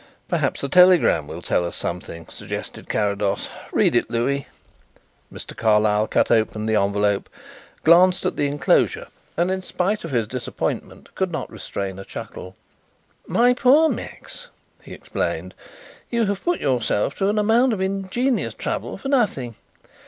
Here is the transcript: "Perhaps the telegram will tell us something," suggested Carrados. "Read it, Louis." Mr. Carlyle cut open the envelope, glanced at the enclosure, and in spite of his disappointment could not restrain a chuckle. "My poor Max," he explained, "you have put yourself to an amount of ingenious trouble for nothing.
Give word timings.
"Perhaps 0.27 0.61
the 0.61 0.67
telegram 0.67 1.27
will 1.27 1.43
tell 1.43 1.63
us 1.63 1.75
something," 1.75 2.25
suggested 2.27 2.89
Carrados. 2.89 3.49
"Read 3.71 3.95
it, 3.95 4.09
Louis." 4.09 4.47
Mr. 5.31 5.55
Carlyle 5.55 6.07
cut 6.07 6.31
open 6.31 6.65
the 6.65 6.73
envelope, 6.75 7.29
glanced 7.83 8.25
at 8.25 8.35
the 8.35 8.47
enclosure, 8.47 9.05
and 9.37 9.51
in 9.51 9.61
spite 9.61 10.03
of 10.03 10.09
his 10.09 10.27
disappointment 10.27 11.13
could 11.13 11.31
not 11.31 11.51
restrain 11.51 11.99
a 11.99 12.03
chuckle. 12.03 12.55
"My 13.27 13.53
poor 13.53 13.89
Max," 13.89 14.47
he 14.81 14.91
explained, 14.91 15.53
"you 16.09 16.25
have 16.25 16.43
put 16.45 16.59
yourself 16.61 17.13
to 17.17 17.29
an 17.29 17.37
amount 17.37 17.71
of 17.71 17.79
ingenious 17.79 18.55
trouble 18.55 18.97
for 18.97 19.07
nothing. 19.07 19.53